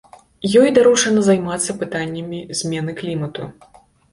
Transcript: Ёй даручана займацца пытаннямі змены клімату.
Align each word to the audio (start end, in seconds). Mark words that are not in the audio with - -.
Ёй 0.61 0.69
даручана 0.77 1.21
займацца 1.27 1.77
пытаннямі 1.83 2.39
змены 2.63 2.91
клімату. 3.03 3.43